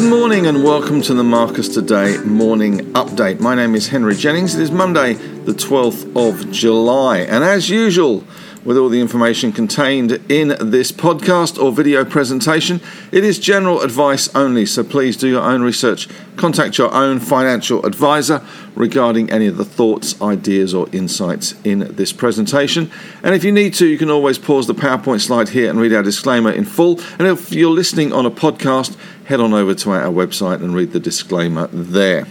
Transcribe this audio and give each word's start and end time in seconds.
Good 0.00 0.08
morning 0.08 0.46
and 0.46 0.64
welcome 0.64 1.02
to 1.02 1.12
the 1.12 1.22
Marcus 1.22 1.68
Today 1.68 2.16
morning 2.24 2.78
update. 2.94 3.38
My 3.38 3.54
name 3.54 3.74
is 3.74 3.88
Henry 3.88 4.16
Jennings. 4.16 4.54
It 4.54 4.62
is 4.62 4.70
Monday, 4.70 5.12
the 5.12 5.52
12th 5.52 6.16
of 6.16 6.50
July, 6.50 7.18
and 7.18 7.44
as 7.44 7.68
usual, 7.68 8.24
with 8.64 8.78
all 8.78 8.88
the 8.88 9.00
information 9.00 9.52
contained 9.52 10.12
in 10.30 10.48
this 10.58 10.90
podcast 10.90 11.62
or 11.62 11.72
video 11.72 12.04
presentation. 12.04 12.80
It 13.12 13.24
is 13.24 13.38
general 13.38 13.80
advice 13.82 14.34
only, 14.34 14.66
so 14.66 14.84
please 14.84 15.16
do 15.16 15.28
your 15.28 15.42
own 15.42 15.62
research. 15.62 16.08
Contact 16.36 16.78
your 16.78 16.92
own 16.92 17.20
financial 17.20 17.84
advisor 17.84 18.44
regarding 18.74 19.30
any 19.30 19.46
of 19.46 19.56
the 19.56 19.64
thoughts, 19.64 20.20
ideas, 20.20 20.74
or 20.74 20.88
insights 20.92 21.54
in 21.64 21.94
this 21.96 22.12
presentation. 22.12 22.90
And 23.22 23.34
if 23.34 23.44
you 23.44 23.52
need 23.52 23.74
to, 23.74 23.86
you 23.86 23.98
can 23.98 24.10
always 24.10 24.38
pause 24.38 24.66
the 24.66 24.74
PowerPoint 24.74 25.20
slide 25.20 25.50
here 25.50 25.70
and 25.70 25.78
read 25.78 25.92
our 25.92 26.02
disclaimer 26.02 26.50
in 26.50 26.64
full. 26.64 27.00
And 27.18 27.28
if 27.28 27.52
you're 27.52 27.70
listening 27.70 28.12
on 28.12 28.26
a 28.26 28.30
podcast, 28.30 28.96
head 29.30 29.38
on 29.38 29.54
over 29.54 29.72
to 29.72 29.92
our 29.92 30.12
website 30.12 30.56
and 30.56 30.74
read 30.74 30.90
the 30.90 30.98
disclaimer 30.98 31.68
there. 31.68 32.26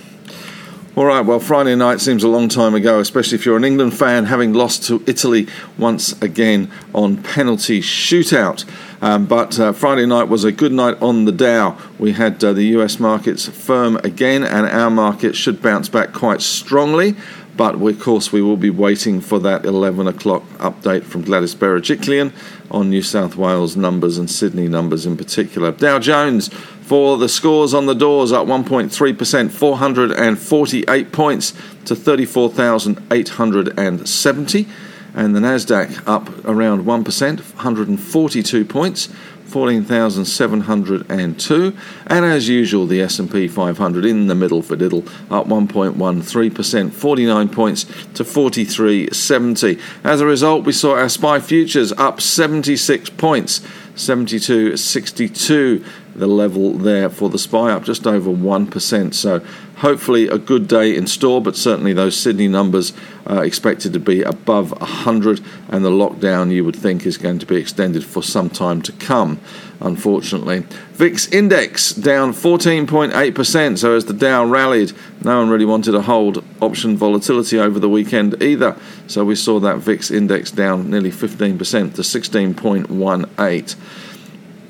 All 0.97 1.05
right, 1.05 1.21
well, 1.21 1.39
Friday 1.39 1.73
night 1.75 2.01
seems 2.01 2.25
a 2.25 2.27
long 2.27 2.49
time 2.49 2.75
ago, 2.75 2.99
especially 2.99 3.35
if 3.35 3.45
you're 3.45 3.55
an 3.55 3.63
England 3.63 3.97
fan, 3.97 4.25
having 4.25 4.51
lost 4.51 4.83
to 4.87 5.01
Italy 5.07 5.47
once 5.77 6.21
again 6.21 6.69
on 6.93 7.23
penalty 7.23 7.79
shootout. 7.79 8.65
Um, 9.01 9.27
but 9.27 9.57
uh, 9.57 9.71
Friday 9.71 10.05
night 10.07 10.23
was 10.23 10.43
a 10.43 10.51
good 10.51 10.73
night 10.73 11.01
on 11.01 11.23
the 11.23 11.31
Dow. 11.31 11.77
We 11.99 12.11
had 12.11 12.43
uh, 12.43 12.51
the 12.51 12.65
US 12.75 12.99
markets 12.99 13.47
firm 13.47 13.95
again, 14.03 14.43
and 14.43 14.67
our 14.67 14.89
market 14.89 15.37
should 15.37 15.61
bounce 15.61 15.87
back 15.87 16.11
quite 16.11 16.41
strongly. 16.41 17.15
But 17.59 17.75
of 17.75 17.99
course, 17.99 18.31
we 18.31 18.41
will 18.41 18.55
be 18.55 18.69
waiting 18.69 19.19
for 19.19 19.37
that 19.39 19.65
11 19.65 20.07
o'clock 20.07 20.43
update 20.59 21.03
from 21.03 21.23
Gladys 21.23 21.55
Berejiklian 21.55 22.31
on 22.71 22.89
New 22.89 23.01
South 23.01 23.35
Wales 23.35 23.75
numbers 23.75 24.17
and 24.17 24.31
Sydney 24.31 24.69
numbers 24.69 25.05
in 25.05 25.17
particular. 25.17 25.73
Dow 25.73 25.99
Jones 25.99 26.47
for 26.47 27.17
the 27.17 27.27
scores 27.27 27.73
on 27.73 27.85
the 27.85 27.93
doors 27.93 28.31
up 28.31 28.47
1.3%, 28.47 29.51
448 29.51 31.11
points 31.11 31.53
to 31.83 31.97
34,870. 31.97 34.67
And 35.13 35.35
the 35.35 35.39
Nasdaq 35.39 36.07
up 36.07 36.45
around 36.45 36.85
1%, 36.85 37.55
142 37.55 38.65
points 38.65 39.09
14,702 39.49 41.77
and 42.07 42.25
as 42.25 42.47
usual 42.47 42.85
the 42.85 43.01
S&P 43.01 43.47
500 43.47 44.05
in 44.05 44.27
the 44.27 44.35
middle 44.35 44.61
for 44.61 44.75
diddle 44.75 45.03
up 45.29 45.47
1.13% 45.47 46.91
49 46.91 47.49
points 47.49 47.85
to 48.13 48.23
4370 48.23 49.79
as 50.03 50.21
a 50.21 50.25
result 50.25 50.65
we 50.65 50.71
saw 50.71 50.95
our 50.95 51.09
SPI 51.09 51.39
futures 51.39 51.91
up 51.93 52.21
76 52.21 53.09
points 53.11 53.61
72.62 53.95 55.83
the 56.15 56.27
level 56.27 56.73
there 56.73 57.09
for 57.09 57.29
the 57.29 57.39
SPI 57.39 57.57
up 57.57 57.83
just 57.83 58.07
over 58.07 58.29
1% 58.29 59.13
so 59.13 59.41
hopefully 59.79 60.27
a 60.27 60.37
good 60.37 60.67
day 60.67 60.95
in 60.95 61.07
store, 61.07 61.41
but 61.41 61.55
certainly 61.55 61.93
those 61.93 62.17
Sydney 62.17 62.47
numbers 62.47 62.93
are 63.25 63.45
expected 63.45 63.93
to 63.93 63.99
be 63.99 64.21
above 64.21 64.71
100, 64.71 65.41
and 65.69 65.83
the 65.83 65.89
lockdown 65.89 66.51
you 66.51 66.63
would 66.65 66.75
think 66.75 67.05
is 67.05 67.17
going 67.17 67.39
to 67.39 67.45
be 67.45 67.55
extended 67.55 68.03
for 68.03 68.21
some 68.21 68.49
time 68.49 68.81
to 68.81 68.91
come, 68.93 69.39
unfortunately. 69.79 70.59
VIX 70.93 71.31
index 71.31 71.93
down 71.93 72.33
14.8%, 72.33 73.77
so 73.77 73.95
as 73.95 74.05
the 74.05 74.13
Dow 74.13 74.43
rallied, 74.43 74.91
no 75.23 75.39
one 75.39 75.49
really 75.49 75.65
wanted 75.65 75.93
to 75.93 76.01
hold 76.01 76.43
option 76.61 76.97
volatility 76.97 77.57
over 77.57 77.79
the 77.79 77.89
weekend 77.89 78.41
either, 78.43 78.75
so 79.07 79.23
we 79.23 79.35
saw 79.35 79.59
that 79.59 79.77
VIX 79.77 80.11
index 80.11 80.51
down 80.51 80.89
nearly 80.89 81.11
15% 81.11 81.57
to 81.95 82.01
16.18. 82.01 83.75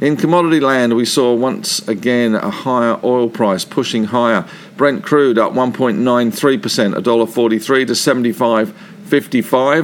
In 0.01 0.15
commodity 0.15 0.61
land, 0.61 0.95
we 0.95 1.03
saw 1.03 1.33
once 1.33 1.85
again 1.85 2.33
a 2.33 2.49
higher 2.49 2.97
oil 3.03 3.27
price 3.27 3.65
pushing 3.65 4.05
higher. 4.05 4.45
Brent 4.79 5.03
crude 5.03 5.37
up 5.37 5.51
1.93%, 5.51 6.93
$1.43 6.93 7.87
to 7.87 7.91
75.55. 7.91 8.71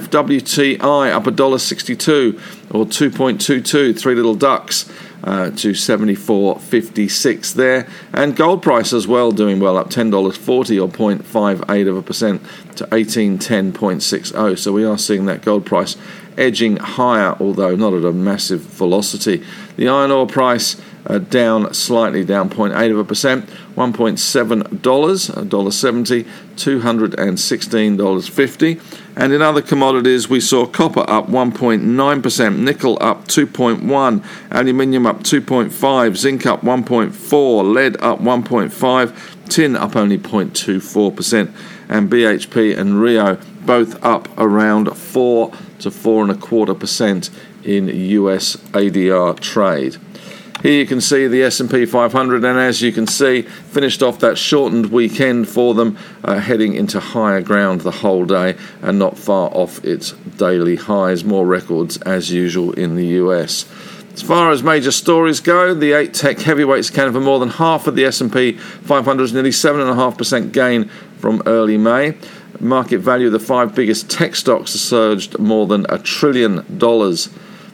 WTI 0.08 1.12
up 1.12 1.24
$1.62 1.26 2.34
or 2.74 2.86
2.22, 2.86 4.00
three 4.00 4.16
little 4.16 4.36
ducks. 4.36 4.90
Uh, 5.24 5.50
to 5.52 5.72
74.56 5.72 7.54
there, 7.56 7.88
and 8.14 8.36
gold 8.36 8.62
price 8.62 8.94
as 8.94 9.08
well 9.08 9.32
doing 9.32 9.60
well, 9.60 9.76
up 9.76 9.90
$10.40 9.90 10.80
or 10.80 10.88
0.58 10.88 11.90
of 11.90 11.98
a 11.98 12.02
percent 12.04 12.44
to 12.76 12.86
1810.60. 12.86 14.60
So 14.60 14.72
we 14.72 14.86
are 14.86 15.00
seeing 15.00 15.26
that 15.26 15.42
gold 15.42 15.66
price 15.66 15.98
edging 16.38 16.78
higher, 16.78 17.36
although 17.40 17.76
not 17.76 17.94
at 17.94 18.04
a 18.04 18.12
massive 18.12 18.62
velocity. 18.62 19.44
The 19.78 19.88
iron 19.88 20.12
ore 20.12 20.28
price 20.28 20.82
uh, 21.08 21.20
down 21.20 21.74
slightly, 21.74 22.26
down 22.26 22.50
0.8 22.50 22.92
of 22.92 22.98
a 22.98 23.04
percent, 23.04 23.46
$1.7, 23.76 24.64
$1.70, 24.64 26.26
$216.50. 26.56 28.82
And 29.18 29.32
in 29.32 29.42
other 29.42 29.62
commodities, 29.62 30.28
we 30.30 30.42
saw 30.42 30.66
copper 30.66 31.06
up 31.08 31.28
1.9%, 31.28 32.58
nickel 32.58 32.98
up 33.02 33.28
2.1, 33.28 34.26
aluminium 34.52 35.06
up 35.06 35.24
2.5, 35.24 36.18
zinc 36.18 36.46
up 36.46 36.60
1.4, 36.62 37.74
lead 37.74 37.96
up 38.02 38.20
1.5, 38.20 39.50
tin 39.50 39.76
up 39.76 39.96
only 39.96 40.18
0.24%, 40.18 41.54
and 41.90 42.10
BHP 42.10 42.78
and 42.78 43.02
Rio 43.02 43.36
both 43.66 44.04
up 44.04 44.28
around 44.38 44.96
4 44.96 45.52
to 45.80 45.92
4 45.92 46.24
and 46.24 46.32
a 46.32 46.36
quarter 46.36 46.74
percent 46.74 47.30
in 47.64 47.88
US 47.88 48.58
ADR 48.74 49.40
trade. 49.40 49.98
Here 50.62 50.80
you 50.80 50.88
can 50.88 51.00
see 51.00 51.28
the 51.28 51.44
S&P 51.44 51.86
500, 51.86 52.44
and 52.44 52.58
as 52.58 52.82
you 52.82 52.92
can 52.92 53.06
see, 53.06 53.44
finished 53.44 54.02
off 54.02 54.18
that 54.20 54.36
shortened 54.36 54.88
weekend 54.88 55.48
for 55.48 55.76
them, 55.76 55.96
uh, 56.24 56.40
heading 56.40 56.74
into 56.74 57.00
higher 57.00 57.42
ground 57.42 57.82
the 57.82 57.92
whole 57.92 58.26
day, 58.26 58.56
and 58.82 58.98
not 58.98 59.16
far 59.16 59.50
off 59.54 59.84
its 59.86 60.14
daily 60.38 60.76
highs. 60.76 61.24
More 61.24 61.46
records 61.46 61.98
as 61.98 62.32
usual 62.32 62.72
in 62.72 62.96
the 62.96 63.06
US. 63.22 63.66
As 64.16 64.22
far 64.22 64.50
as 64.50 64.64
major 64.64 64.94
stories 64.94 65.42
go, 65.42 65.74
the 65.74 65.92
eight 65.92 66.14
tech 66.14 66.40
heavyweights 66.40 66.90
accounted 66.90 67.14
for 67.14 67.20
more 67.20 67.38
than 67.38 67.50
half 67.50 67.86
of 67.86 67.98
the 67.98 68.06
S&P 68.06 68.54
500's 68.54 69.34
nearly 69.34 69.50
7.5% 69.50 70.54
gain 70.54 70.88
from 71.18 71.44
early 71.46 71.78
May. 71.78 72.18
Market 72.62 73.00
value 73.00 73.28
of 73.28 73.34
the 73.34 73.40
five 73.40 73.76
biggest 73.76 74.10
tech 74.10 74.38
stocks 74.38 74.72
has 74.72 74.80
surged 74.80 75.38
more 75.38 75.68
than 75.68 75.86
a 75.90 76.00
trillion 76.00 76.78
dollars 76.78 77.28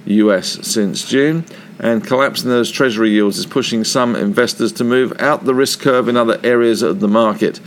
US 0.06 0.68
since 0.68 1.08
June, 1.08 1.46
and 1.78 2.04
collapse 2.04 2.42
in 2.42 2.50
those 2.50 2.72
treasury 2.72 3.12
yields 3.12 3.38
is 3.38 3.46
pushing 3.46 3.84
some 3.84 4.16
investors 4.16 4.72
to 4.72 4.84
move 4.84 5.14
out 5.22 5.46
the 5.46 5.54
risk 5.54 5.80
curve 5.80 6.08
in 6.08 6.18
other 6.18 6.40
areas 6.44 6.82
of 6.82 7.02
the 7.02 7.08
market. 7.08 7.60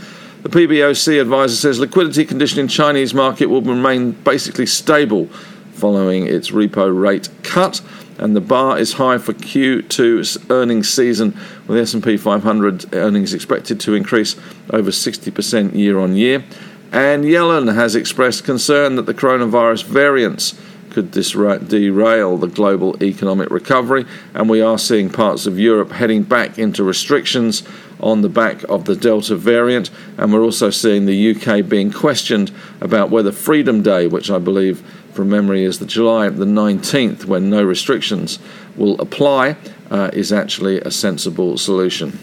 The 0.43 0.49
PBOC 0.49 1.21
advisor 1.21 1.55
says 1.55 1.79
liquidity 1.79 2.25
condition 2.25 2.59
in 2.59 2.67
Chinese 2.67 3.13
market 3.13 3.45
will 3.45 3.61
remain 3.61 4.11
basically 4.11 4.65
stable 4.65 5.27
following 5.71 6.27
its 6.27 6.51
repo 6.51 6.93
rate 6.93 7.29
cut 7.43 7.81
and 8.17 8.35
the 8.35 8.41
bar 8.41 8.77
is 8.77 8.93
high 8.93 9.17
for 9.17 9.33
Q2 9.33 10.49
earnings 10.49 10.89
season 10.89 11.37
with 11.67 11.77
S&P 11.77 12.17
500 12.17 12.93
earnings 12.93 13.33
expected 13.33 13.79
to 13.81 13.93
increase 13.93 14.35
over 14.69 14.91
60% 14.91 15.75
year 15.75 15.99
on 15.99 16.15
year. 16.15 16.43
And 16.91 17.25
Yellen 17.25 17.73
has 17.75 17.95
expressed 17.95 18.45
concern 18.45 18.95
that 18.95 19.05
the 19.05 19.13
coronavirus 19.13 19.83
variants 19.83 20.59
could 20.91 21.11
derail 21.11 22.37
the 22.37 22.47
global 22.47 22.95
economic 23.03 23.49
recovery, 23.49 24.05
and 24.33 24.49
we 24.49 24.61
are 24.61 24.77
seeing 24.77 25.09
parts 25.09 25.45
of 25.45 25.59
Europe 25.59 25.91
heading 25.91 26.23
back 26.23 26.57
into 26.57 26.85
restrictions 26.85 27.63
on 27.99 28.21
the 28.21 28.29
back 28.29 28.63
of 28.69 28.85
the 28.85 28.95
Delta 28.95 29.35
variant, 29.35 29.89
and 30.17 30.31
we're 30.31 30.43
also 30.43 30.69
seeing 30.69 31.05
the 31.05 31.35
UK 31.35 31.67
being 31.67 31.91
questioned 31.91 32.51
about 32.81 33.09
whether 33.09 33.31
Freedom 33.31 33.81
Day, 33.81 34.07
which 34.07 34.29
I 34.29 34.37
believe 34.37 34.79
from 35.13 35.29
memory 35.29 35.63
is 35.63 35.79
the 35.79 35.85
July 35.85 36.29
the 36.29 36.45
19th, 36.45 37.25
when 37.25 37.49
no 37.49 37.63
restrictions 37.63 38.39
will 38.75 38.99
apply, 38.99 39.55
uh, 39.89 40.09
is 40.13 40.33
actually 40.33 40.81
a 40.81 40.91
sensible 40.91 41.57
solution. 41.57 42.19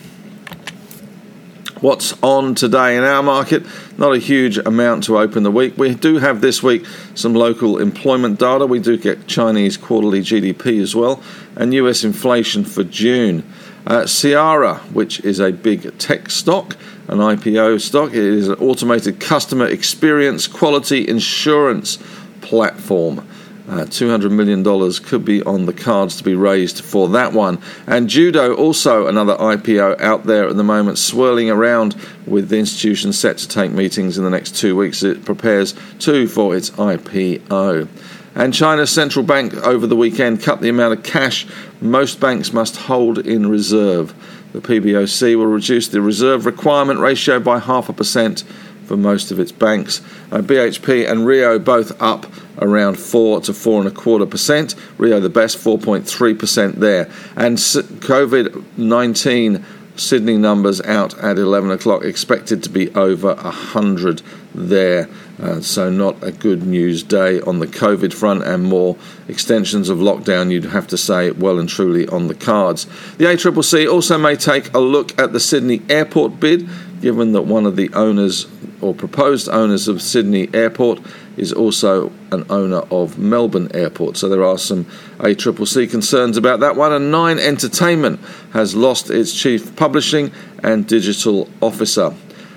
What's 1.82 2.14
on 2.22 2.54
today 2.54 2.96
in 2.96 3.02
our 3.02 3.24
market? 3.24 3.64
Not 3.98 4.14
a 4.14 4.18
huge 4.18 4.56
amount 4.56 5.02
to 5.04 5.18
open 5.18 5.42
the 5.42 5.50
week. 5.50 5.76
We 5.76 5.96
do 5.96 6.18
have 6.18 6.40
this 6.40 6.62
week 6.62 6.86
some 7.16 7.34
local 7.34 7.78
employment 7.78 8.38
data. 8.38 8.66
We 8.66 8.78
do 8.78 8.96
get 8.96 9.26
Chinese 9.26 9.76
quarterly 9.76 10.20
GDP 10.20 10.80
as 10.80 10.94
well, 10.94 11.20
and 11.56 11.74
US 11.74 12.04
inflation 12.04 12.64
for 12.64 12.84
June. 12.84 13.42
Uh, 13.84 14.06
Ciara, 14.06 14.76
which 14.92 15.24
is 15.24 15.40
a 15.40 15.50
big 15.50 15.98
tech 15.98 16.30
stock, 16.30 16.76
an 17.08 17.18
IPO 17.18 17.80
stock, 17.80 18.10
it 18.10 18.14
is 18.22 18.46
an 18.46 18.60
automated 18.60 19.18
customer 19.18 19.66
experience 19.66 20.46
quality 20.46 21.08
insurance 21.08 21.98
platform. 22.42 23.26
Uh, 23.72 23.86
$200 23.86 24.30
million 24.30 24.62
could 25.02 25.24
be 25.24 25.42
on 25.44 25.64
the 25.64 25.72
cards 25.72 26.18
to 26.18 26.22
be 26.22 26.34
raised 26.34 26.84
for 26.84 27.08
that 27.08 27.32
one. 27.32 27.58
And 27.86 28.06
Judo, 28.06 28.54
also 28.54 29.06
another 29.06 29.34
IPO 29.36 29.98
out 29.98 30.24
there 30.24 30.46
at 30.46 30.56
the 30.56 30.62
moment, 30.62 30.98
swirling 30.98 31.48
around 31.48 31.96
with 32.26 32.50
the 32.50 32.58
institution 32.58 33.14
set 33.14 33.38
to 33.38 33.48
take 33.48 33.72
meetings 33.72 34.18
in 34.18 34.24
the 34.24 34.30
next 34.30 34.56
two 34.56 34.76
weeks. 34.76 35.02
It 35.02 35.24
prepares 35.24 35.74
too 35.98 36.28
for 36.28 36.54
its 36.54 36.68
IPO. 36.72 37.88
And 38.34 38.52
China's 38.52 38.90
central 38.90 39.24
bank 39.24 39.54
over 39.54 39.86
the 39.86 39.96
weekend 39.96 40.42
cut 40.42 40.60
the 40.60 40.68
amount 40.68 40.98
of 40.98 41.02
cash 41.02 41.46
most 41.80 42.20
banks 42.20 42.52
must 42.52 42.76
hold 42.76 43.18
in 43.18 43.48
reserve 43.48 44.14
The 44.52 44.60
PBOC 44.60 45.34
will 45.36 45.46
reduce 45.46 45.88
the 45.88 46.02
reserve 46.02 46.44
requirement 46.44 47.00
ratio 47.00 47.40
by 47.40 47.58
half 47.58 47.88
a 47.88 47.94
percent 47.94 48.44
for 48.86 48.96
most 48.96 49.30
of 49.30 49.38
its 49.38 49.52
banks. 49.52 50.00
Uh, 50.30 50.38
BHP 50.38 51.10
and 51.10 51.26
Rio 51.26 51.58
both 51.58 52.00
up 52.00 52.26
around 52.58 52.98
four 52.98 53.40
to 53.40 53.52
four 53.52 53.80
and 53.80 53.88
a 53.88 53.92
quarter 53.92 54.26
percent. 54.26 54.74
Rio 54.98 55.20
the 55.20 55.28
best, 55.28 55.58
4.3 55.58 56.38
percent 56.38 56.80
there. 56.80 57.10
And 57.36 57.58
COVID 57.58 58.64
19 58.76 59.64
Sydney 59.96 60.38
numbers 60.38 60.80
out 60.80 61.18
at 61.18 61.38
11 61.38 61.70
o'clock, 61.70 62.02
expected 62.02 62.62
to 62.62 62.70
be 62.70 62.90
over 62.94 63.34
100 63.34 64.22
there. 64.54 65.08
Uh, 65.40 65.60
so, 65.60 65.90
not 65.90 66.22
a 66.22 66.32
good 66.32 66.62
news 66.62 67.02
day 67.02 67.40
on 67.42 67.58
the 67.58 67.66
COVID 67.66 68.14
front, 68.14 68.42
and 68.44 68.64
more 68.64 68.96
extensions 69.28 69.88
of 69.88 69.98
lockdown, 69.98 70.50
you'd 70.50 70.64
have 70.64 70.86
to 70.86 70.96
say, 70.96 71.30
well 71.32 71.58
and 71.58 71.68
truly 71.68 72.06
on 72.08 72.28
the 72.28 72.34
cards. 72.34 72.86
The 73.16 73.26
ACCC 73.26 73.90
also 73.90 74.16
may 74.16 74.36
take 74.36 74.72
a 74.72 74.78
look 74.78 75.18
at 75.20 75.32
the 75.32 75.40
Sydney 75.40 75.82
airport 75.88 76.40
bid, 76.40 76.68
given 77.00 77.32
that 77.32 77.42
one 77.42 77.66
of 77.66 77.76
the 77.76 77.92
owners 77.92 78.46
or 78.82 78.94
proposed 78.94 79.48
owners 79.48 79.88
of 79.88 80.02
Sydney 80.02 80.48
Airport 80.52 81.00
is 81.36 81.52
also 81.52 82.12
an 82.30 82.44
owner 82.50 82.82
of 82.90 83.18
Melbourne 83.18 83.70
Airport. 83.74 84.16
So 84.16 84.28
there 84.28 84.44
are 84.44 84.58
some 84.58 84.84
ACCC 85.18 85.90
concerns 85.90 86.36
about 86.36 86.60
that 86.60 86.76
one. 86.76 86.92
And 86.92 87.10
Nine 87.10 87.38
Entertainment 87.38 88.20
has 88.52 88.74
lost 88.74 89.10
its 89.10 89.32
chief 89.32 89.74
publishing 89.76 90.32
and 90.62 90.86
digital 90.86 91.48
officer. 91.60 92.14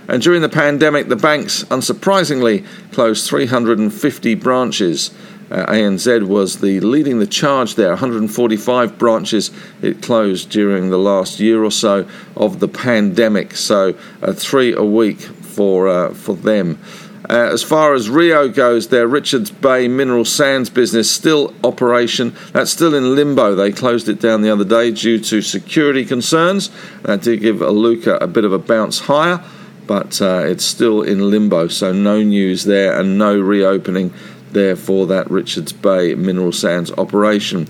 And 0.07 0.21
during 0.21 0.41
the 0.41 0.49
pandemic, 0.49 1.07
the 1.07 1.15
banks, 1.15 1.63
unsurprisingly, 1.65 2.65
closed 2.91 3.27
350 3.27 4.35
branches. 4.35 5.11
Uh, 5.49 5.65
ANZ 5.67 6.27
was 6.27 6.59
the 6.59 6.79
leading 6.79 7.19
the 7.19 7.27
charge 7.27 7.75
there. 7.75 7.89
145 7.89 8.97
branches 8.97 9.51
it 9.81 10.01
closed 10.01 10.49
during 10.49 10.89
the 10.89 10.97
last 10.97 11.39
year 11.39 11.63
or 11.63 11.71
so 11.71 12.07
of 12.35 12.59
the 12.59 12.67
pandemic. 12.67 13.55
So 13.55 13.95
uh, 14.21 14.33
three 14.33 14.73
a 14.73 14.83
week 14.83 15.27
for 15.55 15.87
uh, 15.87 16.13
for 16.13 16.35
them. 16.35 16.79
Uh, 17.27 17.49
as 17.51 17.63
far 17.63 17.95
as 17.95 18.07
Rio 18.07 18.47
goes, 18.49 18.89
their 18.89 19.07
Richards 19.07 19.49
Bay 19.49 19.87
mineral 19.87 20.25
sands 20.25 20.69
business 20.69 21.09
still 21.09 21.55
operation. 21.63 22.35
That's 22.51 22.69
still 22.69 22.93
in 22.93 23.15
limbo. 23.15 23.55
They 23.55 23.71
closed 23.71 24.07
it 24.09 24.21
down 24.21 24.43
the 24.43 24.51
other 24.51 24.65
day 24.65 24.91
due 24.91 25.19
to 25.19 25.41
security 25.41 26.05
concerns. 26.05 26.69
That 27.01 27.23
did 27.23 27.41
give 27.41 27.57
Iluka 27.57 28.21
a 28.21 28.27
bit 28.27 28.45
of 28.45 28.53
a 28.53 28.59
bounce 28.59 28.99
higher, 28.99 29.43
but 29.87 30.21
uh, 30.21 30.43
it's 30.45 30.63
still 30.63 31.01
in 31.01 31.31
limbo. 31.31 31.67
So 31.67 31.91
no 31.91 32.21
news 32.21 32.65
there 32.65 32.99
and 32.99 33.17
no 33.17 33.39
reopening 33.39 34.13
there 34.51 34.75
for 34.75 35.07
that 35.07 35.29
Richards 35.31 35.73
Bay 35.73 36.13
mineral 36.13 36.51
sands 36.51 36.91
operation. 36.91 37.67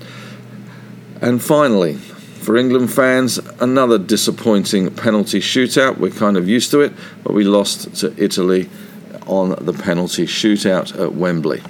And 1.22 1.42
finally, 1.42 1.98
for 2.46 2.56
England 2.56 2.92
fans, 2.92 3.38
another 3.58 3.98
disappointing 3.98 4.94
penalty 4.94 5.40
shootout. 5.40 5.98
We're 5.98 6.12
kind 6.12 6.36
of 6.36 6.48
used 6.48 6.70
to 6.70 6.80
it, 6.80 6.92
but 7.24 7.34
we 7.34 7.42
lost 7.42 7.96
to 7.96 8.14
Italy 8.16 8.70
on 9.26 9.56
the 9.64 9.72
penalty 9.72 10.26
shootout 10.26 10.96
at 10.98 11.16
Wembley. 11.16 11.60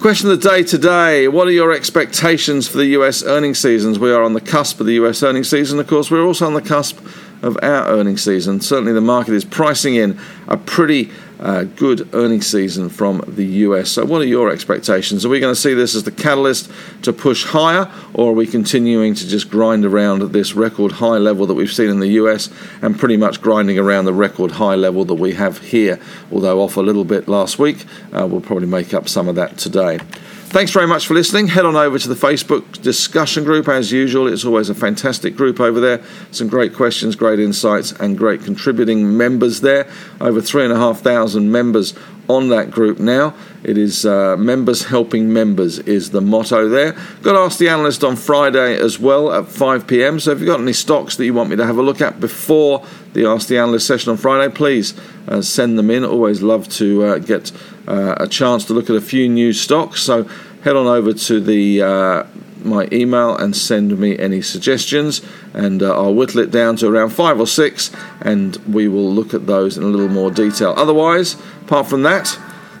Question 0.00 0.30
of 0.30 0.40
the 0.40 0.48
day 0.48 0.62
today 0.62 1.28
What 1.28 1.46
are 1.46 1.52
your 1.52 1.72
expectations 1.72 2.66
for 2.66 2.78
the 2.78 2.86
US 2.86 3.22
earnings 3.22 3.58
seasons? 3.58 3.98
We 3.98 4.10
are 4.10 4.22
on 4.22 4.32
the 4.32 4.40
cusp 4.40 4.80
of 4.80 4.86
the 4.86 4.94
US 4.94 5.22
earnings 5.22 5.50
season. 5.50 5.78
Of 5.78 5.88
course, 5.88 6.10
we're 6.10 6.24
also 6.24 6.46
on 6.46 6.54
the 6.54 6.62
cusp 6.62 6.98
of 7.42 7.56
our 7.62 7.86
earnings 7.88 8.22
season. 8.22 8.60
Certainly, 8.60 8.92
the 8.92 9.00
market 9.00 9.34
is 9.34 9.44
pricing 9.44 9.94
in 9.94 10.18
a 10.46 10.56
pretty 10.56 11.10
uh, 11.40 11.64
good 11.64 12.12
earnings 12.14 12.46
season 12.46 12.88
from 12.88 13.22
the 13.28 13.44
US. 13.44 13.90
So, 13.90 14.04
what 14.04 14.20
are 14.20 14.26
your 14.26 14.50
expectations? 14.50 15.24
Are 15.24 15.28
we 15.28 15.40
going 15.40 15.54
to 15.54 15.60
see 15.60 15.74
this 15.74 15.94
as 15.94 16.02
the 16.02 16.10
catalyst 16.10 16.70
to 17.02 17.12
push 17.12 17.44
higher, 17.44 17.90
or 18.14 18.30
are 18.30 18.34
we 18.34 18.46
continuing 18.46 19.14
to 19.14 19.26
just 19.26 19.48
grind 19.50 19.84
around 19.84 20.20
this 20.32 20.54
record 20.54 20.92
high 20.92 21.18
level 21.18 21.46
that 21.46 21.54
we've 21.54 21.72
seen 21.72 21.90
in 21.90 22.00
the 22.00 22.08
US 22.08 22.50
and 22.82 22.98
pretty 22.98 23.16
much 23.16 23.40
grinding 23.40 23.78
around 23.78 24.04
the 24.04 24.12
record 24.12 24.52
high 24.52 24.74
level 24.74 25.04
that 25.04 25.14
we 25.14 25.34
have 25.34 25.58
here? 25.58 26.00
Although 26.32 26.60
off 26.60 26.76
a 26.76 26.80
little 26.80 27.04
bit 27.04 27.28
last 27.28 27.58
week, 27.58 27.84
uh, 28.12 28.26
we'll 28.26 28.40
probably 28.40 28.66
make 28.66 28.92
up 28.92 29.08
some 29.08 29.28
of 29.28 29.36
that 29.36 29.58
today. 29.58 30.00
Thanks 30.50 30.72
very 30.72 30.86
much 30.86 31.06
for 31.06 31.12
listening. 31.12 31.48
Head 31.48 31.66
on 31.66 31.76
over 31.76 31.98
to 31.98 32.08
the 32.08 32.14
Facebook 32.14 32.80
discussion 32.80 33.44
group 33.44 33.68
as 33.68 33.92
usual. 33.92 34.26
It's 34.26 34.46
always 34.46 34.70
a 34.70 34.74
fantastic 34.74 35.36
group 35.36 35.60
over 35.60 35.78
there. 35.78 36.02
Some 36.30 36.48
great 36.48 36.74
questions, 36.74 37.14
great 37.16 37.38
insights, 37.38 37.92
and 37.92 38.16
great 38.16 38.42
contributing 38.42 39.14
members 39.14 39.60
there. 39.60 39.86
Over 40.22 40.40
three 40.40 40.64
and 40.64 40.72
a 40.72 40.76
half 40.76 41.00
thousand 41.00 41.52
members 41.52 41.92
on 42.28 42.48
that 42.48 42.70
group 42.70 42.98
now. 42.98 43.34
It 43.62 43.76
is 43.76 44.06
uh, 44.06 44.36
members 44.36 44.84
helping 44.84 45.32
members 45.32 45.78
is 45.80 46.10
the 46.10 46.20
motto 46.20 46.68
there. 46.68 46.92
Got 47.22 47.32
to 47.32 47.38
ask 47.38 47.58
the 47.58 47.68
analyst 47.68 48.04
on 48.04 48.16
Friday 48.16 48.78
as 48.78 48.98
well 48.98 49.32
at 49.32 49.48
5 49.48 49.86
p.m. 49.86 50.20
So 50.20 50.32
if 50.32 50.38
you've 50.38 50.46
got 50.46 50.60
any 50.60 50.72
stocks 50.72 51.16
that 51.16 51.24
you 51.24 51.34
want 51.34 51.50
me 51.50 51.56
to 51.56 51.66
have 51.66 51.78
a 51.78 51.82
look 51.82 52.00
at 52.00 52.20
before 52.20 52.84
the 53.14 53.26
Ask 53.26 53.48
the 53.48 53.58
Analyst 53.58 53.86
session 53.86 54.10
on 54.12 54.16
Friday, 54.16 54.52
please 54.54 54.94
uh, 55.26 55.42
send 55.42 55.78
them 55.78 55.90
in. 55.90 56.04
Always 56.04 56.42
love 56.42 56.68
to 56.74 57.02
uh, 57.04 57.18
get 57.18 57.50
uh, 57.88 58.14
a 58.18 58.28
chance 58.28 58.64
to 58.66 58.74
look 58.74 58.90
at 58.90 58.96
a 58.96 59.00
few 59.00 59.28
new 59.28 59.52
stocks. 59.52 60.02
So 60.02 60.24
head 60.62 60.76
on 60.76 60.86
over 60.86 61.12
to 61.12 61.40
the 61.40 61.82
uh, 61.82 62.24
my 62.64 62.88
email 62.92 63.36
and 63.36 63.56
send 63.56 63.96
me 63.98 64.18
any 64.18 64.42
suggestions, 64.42 65.22
and 65.54 65.82
uh, 65.82 65.94
I'll 65.94 66.14
whittle 66.14 66.40
it 66.40 66.50
down 66.50 66.76
to 66.76 66.88
around 66.88 67.10
five 67.10 67.38
or 67.38 67.46
six, 67.46 67.90
and 68.20 68.56
we 68.66 68.88
will 68.88 69.12
look 69.12 69.34
at 69.34 69.46
those 69.46 69.76
in 69.76 69.84
a 69.84 69.86
little 69.86 70.08
more 70.08 70.30
detail. 70.30 70.74
Otherwise, 70.76 71.36
apart 71.62 71.86
from 71.86 72.02
that, 72.02 72.38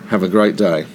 have 0.08 0.22
a 0.22 0.28
great 0.28 0.56
day. 0.56 0.86